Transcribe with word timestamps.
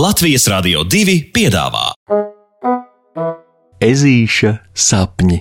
Latvijas 0.00 0.46
Rādio 0.48 0.80
2 0.88 1.14
piedāvā 1.34 1.90
Ezīša 3.84 4.52
sapņi. 4.72 5.36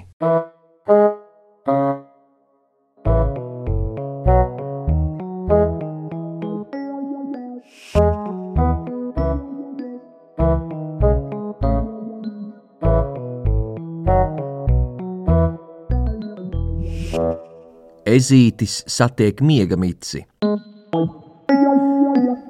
Ezītis 18.09 18.81
satiek 18.91 19.39
miega 19.39 19.79
mici. 19.79 20.25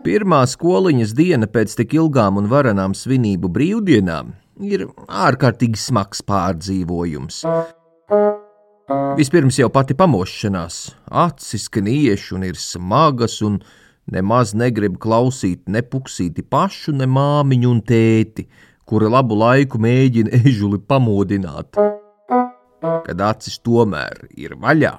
Pirmā 0.09 0.39
skoliņas 0.49 1.11
diena 1.13 1.45
pēc 1.45 1.75
tik 1.77 1.91
ilgām 1.93 2.39
un 2.39 2.47
varenām 2.49 2.95
svinību 2.97 3.51
brīvdienām 3.53 4.31
ir 4.65 4.87
ārkārtīgi 5.05 5.77
smags 5.77 6.23
pārdzīvojums. 6.25 7.43
Vispirms 9.19 9.59
jau 9.61 9.69
pati 9.69 9.93
pamošanās, 9.99 10.79
acis 11.13 11.69
knieši 11.77 12.33
un 12.39 12.47
ir 12.49 12.57
smagas, 12.57 13.37
un 13.45 13.61
nemaz 14.09 14.55
negrib 14.57 14.97
klausīt 14.97 15.69
ne 15.69 15.85
puksīti 15.85 16.41
pašu, 16.41 16.97
ne 16.97 17.05
māmiņu 17.05 17.69
un 17.69 17.85
tēti, 17.85 18.49
kura 18.89 19.13
labu 19.13 19.37
laiku 19.37 19.77
mēģina 19.77 20.41
ežuli 20.41 20.81
pamodināt. 20.89 21.77
Kad 22.79 23.21
acis 23.21 23.59
tomēr 23.59 24.29
ir 24.39 24.55
vaļā, 24.59 24.93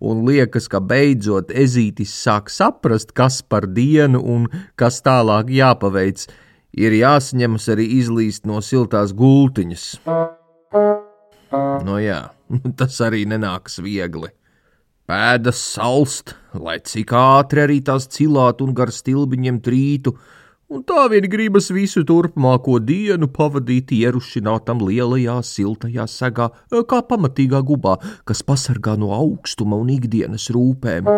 un 0.00 0.22
liekas, 0.28 0.68
ka 0.72 0.80
beidzot 0.80 1.52
ezītis 1.52 2.14
sāk 2.16 2.48
saprast, 2.52 3.12
kas 3.12 3.42
par 3.42 3.66
dienu 3.68 4.22
un 4.22 4.46
kas 4.80 5.02
tālāk 5.04 5.52
jāpaveic, 5.52 6.24
ir 6.72 6.96
jāsaņemas 6.96 7.68
arī 7.74 7.88
izlīst 7.98 8.48
no 8.48 8.62
siltās 8.64 9.12
gultiņas. 9.16 9.84
No 11.84 12.00
jā, 12.00 12.22
tas 12.80 13.00
arī 13.04 13.24
nenāks 13.28 13.80
viegli. 13.84 14.32
Pēdas 15.08 15.60
salst, 15.64 16.34
lai 16.52 16.76
cik 16.84 17.14
ātri 17.16 17.64
arī 17.64 17.78
tās 17.84 18.08
cilātu 18.12 18.66
un 18.68 18.74
gar 18.76 18.92
stilbiņiem 18.92 19.62
trītu, 19.64 20.12
un 20.68 20.84
tā 20.88 21.06
vien 21.12 21.26
gribas 21.30 21.70
visu 21.72 22.04
turpmāko 22.08 22.78
dienu 22.84 23.28
pavadīt 23.32 23.92
ierušinātam 23.96 24.82
lielajā, 24.84 25.38
siltajā 25.44 26.06
segā, 26.10 26.50
kā 26.70 27.00
pamatīgā 27.10 27.62
gubā, 27.66 27.96
kas 28.28 28.44
pasargā 28.44 28.98
no 29.00 29.10
augstuma 29.16 29.78
un 29.80 29.90
ikdienas 29.94 30.50
rūpēm. 30.54 31.08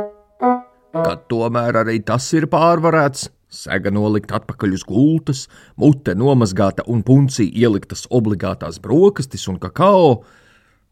Kad 0.91 1.27
tomēr 1.31 1.83
arī 1.85 2.01
tas 2.07 2.27
ir 2.35 2.49
pārvarēts, 2.51 3.29
sega 3.51 3.91
nolikt 3.95 4.33
atpakaļ 4.35 4.75
uz 4.79 4.85
gultas, 4.87 5.45
mute 5.79 6.15
nomazgāta 6.19 6.87
un 6.91 7.03
puncī 7.07 7.49
ieliktas 7.51 8.07
obligātās 8.11 8.79
brokastis 8.83 9.49
un 9.51 9.59
kakao, 9.63 10.23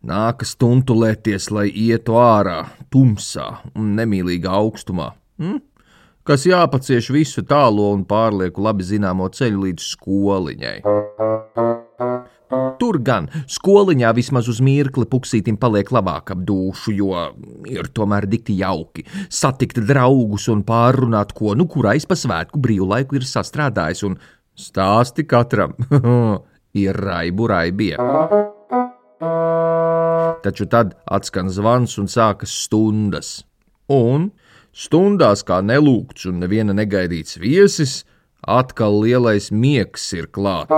nākas 0.07 0.57
tuntulēties, 0.59 1.51
lai 1.55 1.69
ietu 1.71 2.19
ārā, 2.19 2.61
tumsā 2.91 3.49
un 3.79 3.95
nemīlīgā 3.99 4.55
augstumā. 4.61 5.13
Hm? 5.39 5.63
Kas 6.29 6.45
jāpacieš 6.45 7.09
visu 7.15 7.43
tālo 7.49 7.89
un 7.95 8.05
pārlieku 8.09 8.61
labi 8.67 8.85
zināmo 8.85 9.31
ceļu 9.33 9.65
līdz 9.65 9.85
skoliņai. 9.95 10.79
Tur 12.79 12.99
gan 13.05 13.27
skoliņā 13.51 14.11
vismaz 14.17 14.49
uz 14.53 14.61
mirkli 14.65 15.05
puksītim 15.11 15.59
paliek 15.61 15.91
labāk 15.93 16.33
ap 16.33 16.43
dušu, 16.49 16.95
jo 16.97 17.25
ir 17.69 17.89
tomēr 17.97 18.29
dikti 18.29 18.59
jauki 18.61 19.05
satikt 19.29 19.81
draugus 19.89 20.49
un 20.53 20.63
pārrunāt, 20.69 21.35
ko 21.37 21.57
nu 21.59 21.67
kurais 21.69 22.07
pa 22.09 22.17
svētku 22.17 22.61
brīvlaiku 22.65 23.19
ir 23.19 23.27
sastrādājis, 23.29 24.05
un 24.09 24.19
stāsti 24.59 25.25
katram 25.29 25.75
ir 26.85 26.97
raibu 27.09 27.49
raibie. 27.51 27.95
Taču 30.45 30.69
tad 30.71 30.95
atskan 31.09 31.49
zvans 31.53 31.97
un 32.01 32.09
sākas 32.09 32.53
stundas, 32.65 33.33
un 33.89 34.31
Stundās 34.79 35.41
kā 35.43 35.57
nelūgts 35.59 36.29
un 36.31 36.37
neviena 36.39 36.75
negaidīts 36.77 37.41
viesis, 37.43 38.05
atkal 38.47 39.01
lielais 39.03 39.49
miegs 39.51 40.05
ir 40.15 40.29
klāt. 40.31 40.71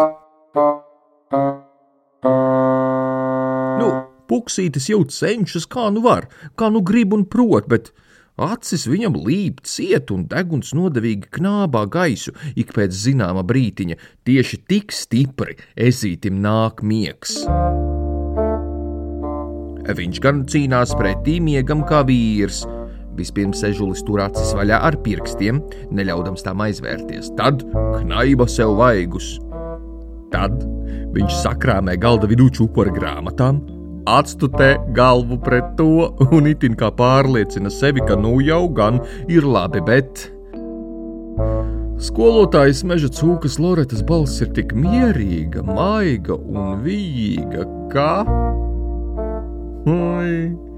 Nu, 3.82 3.90
puksītis 4.32 4.88
jau 4.88 5.02
cenšas, 5.04 5.68
kā 5.68 5.90
nu 5.92 6.00
var, 6.06 6.30
kā 6.56 6.70
nu 6.72 6.80
grib 6.80 7.12
un 7.12 7.26
prot, 7.28 7.68
bet 7.68 7.92
acis 8.40 8.88
viņam 8.88 9.20
līp 9.20 9.60
ciet 9.68 10.08
un 10.16 10.24
deguns 10.32 10.72
nodevīgi 10.72 11.28
knābā 11.36 11.84
gaisu 11.92 12.32
ik 12.56 12.72
pēc 12.72 12.96
zināma 13.04 13.44
brītiņa, 13.44 14.00
tieši 14.24 14.64
tik 14.64 14.96
stipri 14.96 15.60
ezītim 15.76 16.40
nāk 16.40 16.80
miegs. 16.80 17.42
Viņš 19.90 20.20
gan 20.24 20.46
cīnās 20.48 20.96
pretī 20.96 21.40
miegam 21.44 21.82
kā 21.84 22.00
vīrs, 22.06 22.64
Vispirms 23.20 23.60
ežulis 23.66 24.00
tur 24.06 24.22
acis 24.24 24.54
vaļā 24.56 24.78
ar 24.88 24.96
pirkstiem, 25.04 25.60
neļaudams 25.92 26.44
tām 26.46 26.62
aizvērties, 26.64 27.34
tad 27.36 27.66
knaiba 27.98 28.46
sev 28.48 28.78
vaigus. 28.78 29.34
Tad 30.32 30.56
viņš 31.12 31.40
sakrāmē 31.42 31.98
galda 32.00 32.30
vidū 32.30 32.48
čukura 32.54 32.92
grāmatām, 32.94 33.58
atstutē 34.08 34.70
galvu 34.96 35.36
pret 35.44 35.74
to 35.76 36.08
un 36.30 36.48
itin 36.48 36.78
kā 36.80 36.88
pārliecina 36.96 37.72
sevi, 37.74 38.00
ka 38.08 38.16
nu 38.16 38.38
jau 38.46 38.62
gan 38.72 39.02
ir 39.28 39.44
labi, 39.44 39.84
bet. 39.84 40.30
Skolotājas 42.00 42.80
meža 42.88 43.10
cūkas 43.12 43.58
Loretas 43.60 44.00
balss 44.06 44.40
ir 44.40 44.54
tik 44.56 44.72
mierīga, 44.72 45.66
maiga 45.66 46.38
un 46.40 46.80
vīga, 46.86 47.68
ka. 47.92 48.10
Oi! 49.84 50.69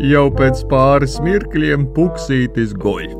Jau 0.00 0.30
pēc 0.32 0.62
pāris 0.64 1.18
mirkļiem 1.20 1.82
puksītis 1.92 2.70
guļ. 2.80 3.10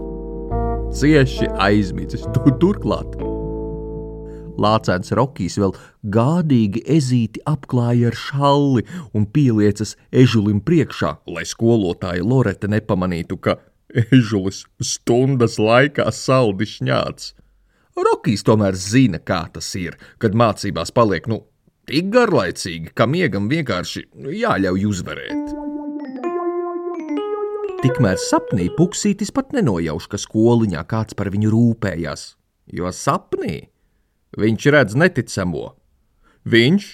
Cieši 0.96 1.50
aizmidzis, 1.60 2.22
tu 2.32 2.54
turklāt. 2.62 3.18
Lācēns 4.56 5.12
Rokijs 5.18 5.58
vēl 5.60 5.74
gādīgi 6.16 6.80
ezīti 6.96 7.44
apklāja 7.44 8.08
ar 8.08 8.16
šalli 8.16 8.86
un 9.12 9.28
pieliecas 9.28 9.92
ežulim 10.08 10.64
priekšā, 10.64 11.18
lai 11.28 11.44
skolotāja 11.44 12.24
Lorete 12.24 12.72
nepamanītu, 12.72 13.36
ka 13.36 13.58
ežulis 14.08 14.64
stundas 14.80 15.60
laikā 15.60 16.08
saldi 16.16 16.64
šņāts. 16.64 17.34
Rokijs 18.00 18.48
tomēr 18.48 18.72
zina, 18.72 19.20
kā 19.20 19.44
tas 19.52 19.68
ir, 19.76 20.00
kad 20.16 20.32
mācībās 20.32 20.96
paliek 20.96 21.28
nu 21.28 21.42
tik 21.84 22.08
garlaicīgi, 22.16 22.94
ka 22.96 23.04
miegam 23.04 23.52
vienkārši 23.52 24.08
jāļauj 24.16 24.88
uzvarēt. 24.94 25.59
Tikmēr 27.80 28.18
sapnī 28.20 28.66
puksītis 28.76 29.30
pat 29.32 29.54
nenojauš, 29.56 30.04
ka 30.12 30.18
skoliņā 30.20 30.82
kāds 30.84 31.16
par 31.16 31.30
viņu 31.32 31.48
rūpējās, 31.54 32.24
jo 32.76 32.90
sapnī 32.92 33.70
viņš 34.36 34.66
redz 34.74 34.96
neticamo. 35.00 35.70
Viņš 36.44 36.88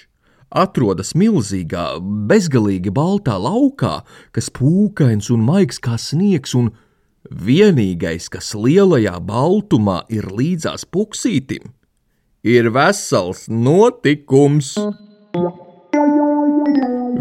atrodas 0.63 1.11
milzīgā, 1.19 1.89
bezgalīgi 2.31 2.93
baltā 2.95 3.35
laukā, 3.35 4.05
kas 4.31 4.47
pūkains 4.55 5.33
un 5.35 5.43
maigs 5.49 5.83
kā 5.83 5.99
sniegs, 5.99 6.55
un 6.55 6.71
vienīgais, 7.35 8.31
kas 8.31 8.53
lielajā 8.55 9.19
baltumā 9.27 10.05
ir 10.07 10.31
līdzās 10.31 10.87
puksītim, 10.87 11.75
ir 12.47 12.71
vesels 12.71 13.49
notikums. 13.51 14.77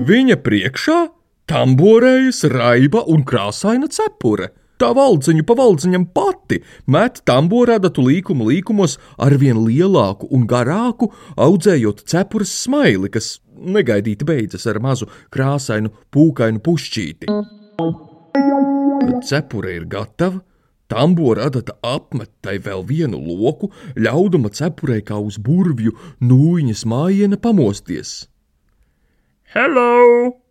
Viņa 0.06 0.38
priekšā 0.46 1.02
Tamborējas 1.46 2.40
raiba 2.50 3.04
un 3.06 3.22
krāsaina 3.22 3.86
cepure. 3.94 4.48
Tā 4.82 4.90
valdziņu 4.98 5.44
pa 5.48 5.56
valdziņam 5.56 6.08
pati 6.12 6.58
met 6.92 7.22
tamborādatu 7.30 8.04
līkumu 8.04 8.48
līkumos 8.50 8.98
ar 9.22 9.36
vien 9.40 9.60
lielāku 9.62 10.28
un 10.34 10.48
garāku, 10.50 11.12
audzējot 11.38 12.02
cepures 12.10 12.52
smaili, 12.66 13.12
kas 13.14 13.38
negaidīti 13.56 14.26
beidzas 14.28 14.66
ar 14.68 14.82
mazu 14.84 15.08
krāsainu 15.32 15.94
pūkainu 16.12 16.60
pušķīti. 16.66 17.30
Kad 19.06 19.14
cepure 19.30 19.76
ir 19.78 19.86
gatava, 19.92 20.42
tambora 20.92 21.46
adata 21.48 21.78
apmet 21.86 22.34
tai 22.42 22.58
vēl 22.58 22.82
vienu 22.90 23.22
loku, 23.22 23.70
ļaudama 23.96 24.50
cepurei 24.50 25.06
kā 25.06 25.22
uz 25.22 25.38
burvju 25.38 25.94
nūjiņas 26.26 26.84
mājiena 26.90 27.40
pamosties. 27.40 28.26
Hello! 29.54 30.42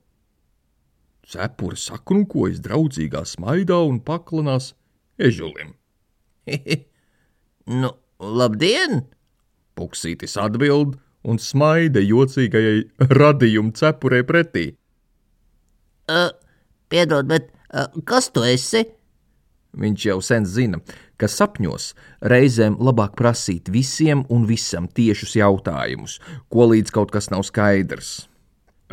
Cepure 1.24 1.78
sakrukojas 1.80 2.60
draudzīgā 2.64 3.24
smaidā 3.28 3.78
un 3.88 4.00
paklanās 4.04 4.72
ežulim. 5.18 5.74
nu, 7.80 7.90
labdien! 8.20 9.04
Puksītis 9.74 10.36
atbild 10.38 10.98
un 11.24 11.40
smaida 11.40 12.02
jocīgajai 12.04 13.08
radījuma 13.10 13.72
cepurē 13.78 14.20
pretī. 14.28 14.66
Uh, 16.04 16.28
piedod, 16.92 17.26
bet 17.30 17.48
uh, 17.72 17.88
kas 18.06 18.28
tu 18.34 18.44
esi? 18.44 18.84
Viņš 19.74 20.04
jau 20.06 20.20
sen 20.22 20.44
zina, 20.46 20.78
ka 21.18 21.26
sapņos 21.30 21.88
reizēm 22.30 22.76
labāk 22.78 23.16
prasīt 23.18 23.70
visiem 23.72 24.22
un 24.30 24.44
visam 24.46 24.86
tiešus 24.86 25.34
jautājumus, 25.40 26.20
ko 26.52 26.68
līdz 26.70 26.94
kaut 26.94 27.10
kas 27.14 27.32
nav 27.32 27.42
skaidrs. 27.48 28.28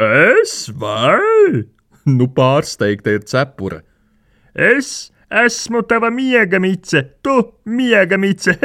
Es 0.01 0.71
vai? 0.73 1.67
Nu, 2.17 2.27
pārsteigta 2.33 3.13
ir 3.13 3.25
cepura. 3.29 3.81
Es 4.55 5.11
esmu 5.31 5.83
tava 5.87 6.09
miegamice, 6.11 7.03
tu 7.21 7.35
miegamice. 7.65 8.57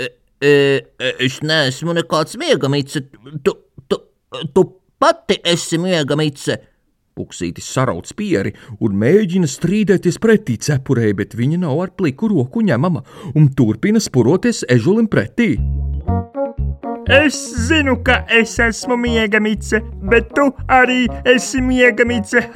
e, 0.00 0.08
e, 0.40 0.52
es 1.22 1.40
neesmu 1.44 1.94
nekāds 2.00 2.38
miegamice, 2.40 3.04
tu, 3.44 3.56
tu, 3.86 4.00
tu 4.52 4.64
pati 4.98 5.38
esi 5.44 5.78
miegamice. 5.78 6.58
Puksītis 7.14 7.68
sarauc 7.70 8.08
pieri 8.18 8.50
un 8.82 8.96
mēģina 8.98 9.46
strīdēties 9.46 10.18
pretī 10.18 10.56
cepurei, 10.58 11.12
bet 11.14 11.36
viņa 11.38 11.60
nav 11.62 11.84
ar 11.84 11.92
pliku 11.94 12.32
roku 12.32 12.64
ņemama 12.66 13.04
un 13.38 13.52
turpina 13.54 14.02
spuroties 14.02 14.64
ežulim 14.74 15.06
pretī. 15.12 15.52
Es 17.08 17.36
zinu, 17.68 17.98
ka 18.04 18.22
es 18.32 18.56
esmu 18.62 18.96
miegamice, 18.96 19.80
bet 20.08 20.30
tu 20.36 20.48
arī 20.72 21.04
esi 21.28 21.60
miegamice. 21.60 22.46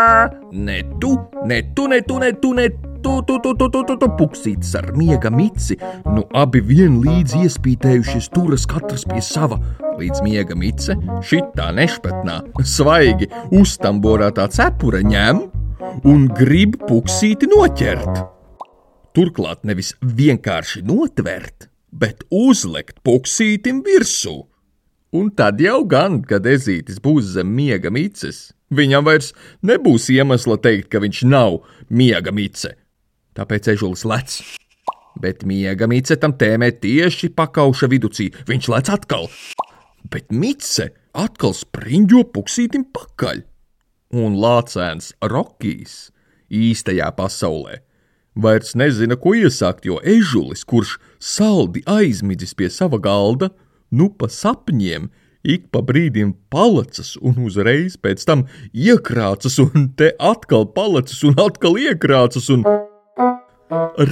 ne 0.66 0.82
tu, 1.00 1.14
ne 1.48 1.62
tu, 1.74 1.86
ne 1.88 2.00
tu, 2.02 2.18
ne 2.18 2.32
tu, 2.32 2.52
ne 2.54 2.68
tu, 2.68 3.22
tu, 3.22 3.38
tu, 3.38 3.54
tu, 3.54 3.68
tu, 3.68 3.82
tu, 3.84 3.96
tu 3.96 4.10
puksītis 4.18 4.74
ar 4.80 4.90
miega 4.96 5.32
mici. 5.32 5.78
Nu, 6.04 6.26
abi 6.36 6.60
vienlīdz 6.64 7.38
iespītējušies 7.44 8.30
turas 8.34 8.68
katrs 8.68 9.06
pie 9.08 9.22
sava 9.24 9.60
līdz 9.98 10.22
miega 10.26 10.56
mice, 10.58 10.96
šitā 11.24 11.70
nešpatnā, 11.76 12.40
svaigi 12.66 13.30
uztamborētā 13.54 14.48
cepura 14.52 15.04
ņem 15.04 15.44
un 16.10 16.26
grib 16.34 16.80
puksīti 16.88 17.48
noķert. 17.52 18.24
Turklāt 19.14 19.62
nevis 19.68 19.92
vienkārši 20.02 20.82
notvert, 20.88 21.68
bet 21.94 22.24
uzlikt 22.34 23.00
puksītim 23.06 23.82
virsū. 23.86 24.42
Un 25.14 25.30
tad 25.30 25.60
jau 25.62 25.84
gan, 25.86 26.18
kad 26.26 26.46
ezītis 26.50 26.98
būs 27.02 27.36
zem 27.36 27.52
miega 27.54 27.92
mices, 27.94 28.50
viņam 28.74 29.06
vairs 29.06 29.30
nebūs 29.62 30.08
iemesla 30.10 30.58
teikt, 30.58 30.90
ka 30.90 30.98
viņš 31.04 31.22
nav 31.30 31.60
miega 31.86 32.34
mice. 32.34 32.74
Tāpēc 33.38 33.70
ežulis 33.76 34.02
lec. 34.10 34.34
Bet 35.22 35.46
miega 35.46 35.86
mice 35.86 36.18
tam 36.18 36.34
tēmē 36.34 36.72
tieši 36.82 37.30
pakauša 37.38 37.86
viducī. 37.90 38.32
Viņš 38.50 38.70
lec 38.74 38.90
atkal, 38.90 39.28
bet 40.10 40.34
Mice 40.34 40.90
atkal 41.14 41.54
spriņģo 41.54 42.24
puksītim 42.34 42.88
pakaļ. 42.90 43.44
Un 44.18 44.34
lācēns 44.42 45.12
Rokijs 45.22 46.08
īstajā 46.50 47.14
pasaulē 47.14 47.83
vairs 48.34 48.74
nezina, 48.74 49.16
ko 49.16 49.34
iesākt, 49.38 49.86
jo 49.86 50.00
ežulis, 50.02 50.64
kurš 50.66 50.98
saldi 51.18 51.84
aizmidzis 51.86 52.54
pie 52.54 52.70
sava 52.70 52.98
galda, 52.98 53.50
nu 53.94 54.10
pa 54.10 54.28
sapņiem 54.30 55.10
ik 55.44 55.68
pa 55.70 55.82
brīdim 55.84 56.32
palacas 56.50 57.14
un 57.20 57.38
uzreiz 57.46 57.98
pēc 58.00 58.24
tam 58.26 58.46
iekrācas 58.72 59.60
un 59.62 59.90
te 59.98 60.14
atkal 60.18 60.66
palacas 60.76 61.20
un 61.28 61.36
atkal 61.40 61.76
iekrācas 61.80 62.48
un. 62.54 62.64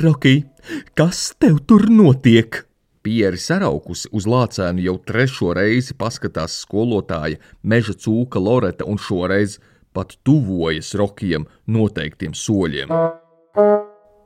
Roki, 0.03 0.43
kas 0.99 1.33
tev 1.41 1.63
tur 1.67 1.89
notiek? 1.91 2.63
Pieri 3.03 3.39
saraukusi 3.41 4.13
uz 4.15 4.29
lācēnu 4.31 4.85
jau 4.85 4.95
trešo 5.09 5.51
reizi 5.59 5.97
paskatās 5.99 6.61
skolotāja 6.63 7.41
meža 7.67 7.97
cūka 7.99 8.39
Loreta 8.39 8.87
un 8.87 9.01
šoreiz 9.01 9.59
pat 9.93 10.15
tuvojas 10.23 10.95
Rokijam 10.95 11.49
noteiktiem 11.67 12.37
soļiem. 12.37 12.95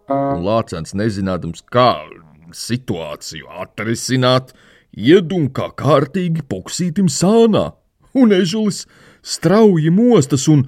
Un 0.07 0.45
lācēns 0.47 0.95
nezinādams, 0.95 1.65
kā 1.73 2.07
situāciju 2.55 3.49
atrisināt, 3.63 4.53
iedunkā 4.95 5.73
kārtīgi 5.75 6.45
puksītim 6.47 7.09
sānā, 7.11 7.73
un 8.15 8.35
ežulis 8.37 8.85
strauji 9.27 9.91
mostas 9.91 10.47
un, 10.53 10.63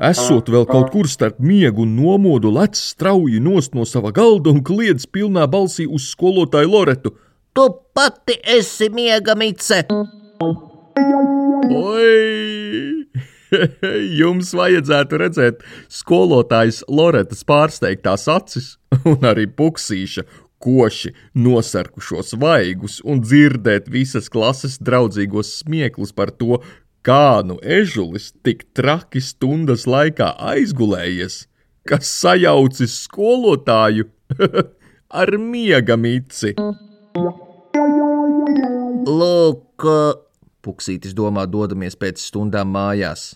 esot 0.00 0.48
vēl 0.48 0.64
kaut 0.70 0.88
kur 0.94 1.10
starp 1.12 1.42
miegu 1.44 1.84
un 1.84 1.92
nomodu, 1.98 2.48
lec 2.56 2.78
strauji 2.78 3.42
nost 3.44 3.76
no 3.76 3.84
sava 3.88 4.14
galda 4.16 4.50
un 4.54 4.64
kliedz 4.64 5.04
pilnā 5.04 5.44
balsī 5.52 5.84
uz 5.84 6.08
skolotāju 6.14 6.72
Loretu. 6.72 7.12
Tu 7.52 7.68
pati 7.92 8.38
esi 8.56 8.88
miega 8.88 9.36
mice! 9.36 9.84
Oi! 11.68 13.04
Jums 14.20 14.52
vajadzētu 14.56 15.20
redzēt 15.22 15.66
skolotājas 15.92 16.82
Loretas 16.88 17.44
pārsteigtās 17.48 18.28
acis 18.32 18.76
un 19.08 19.28
arī 19.28 19.46
puksīša 19.46 20.24
koši 20.62 21.10
nosarkušos 21.34 22.36
vaigus 22.38 23.00
un 23.04 23.22
dzirdēt 23.24 23.88
visas 23.90 24.30
klases 24.30 24.78
draudzīgos 24.78 25.50
smieklus 25.62 26.14
par 26.14 26.30
to, 26.30 26.60
kā 27.02 27.42
nu 27.46 27.58
ežulis 27.62 28.30
tik 28.46 28.68
traki 28.76 29.22
stundas 29.24 29.88
laikā 29.90 30.32
aizgulējies, 30.52 31.46
kas 31.88 32.12
sajaucis 32.22 32.94
skolotāju 33.08 34.06
ar 35.22 35.34
miega 35.38 35.98
mici. 35.98 36.54
Lūk, 39.02 39.86
Puksītis 40.62 41.14
domā, 41.18 41.48
dodamies 41.50 41.98
pēc 41.98 42.22
stundām 42.22 42.70
mājās. 42.70 43.32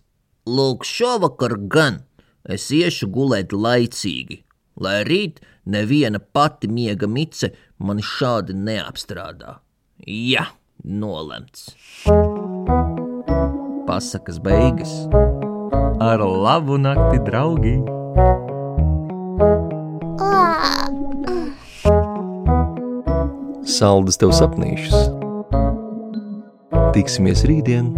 Lūk, 0.47 0.87
šovakar 0.87 1.57
gan 1.69 2.03
es 2.47 2.69
iešu 2.71 3.09
gulēt 3.13 3.53
laicīgi, 3.53 4.43
lai 4.79 5.01
rīt 5.09 5.43
neviena 5.67 6.21
pati 6.21 6.71
miega 6.71 7.09
mice 7.11 7.53
mani 7.79 8.05
šādi 8.07 8.55
neapstrādā. 8.55 9.59
Jā, 10.07 10.47
nolemts. 10.85 11.73
Pasakas 13.87 14.39
beigas 14.43 14.93
ar 16.03 16.21
labu 16.21 16.79
nakti, 16.79 17.21
draugi! 17.27 17.77
Saldus 23.77 24.21
tev 24.21 24.33
sapnīšus! 24.37 25.11
Tiksimies 26.97 27.43
rītdien! 27.49 27.91